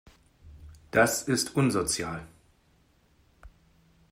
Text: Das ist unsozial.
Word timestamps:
Das 0.89 1.21
ist 1.27 1.55
unsozial. 1.55 2.25